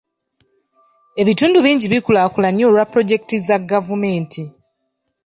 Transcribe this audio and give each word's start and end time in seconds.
Ebitundu 1.21 1.57
bingi 1.65 1.85
bikulaakulanye 1.93 2.63
olwa 2.69 2.83
pulojekiti 2.91 3.35
za 3.47 3.57
gavumenti. 3.71 4.43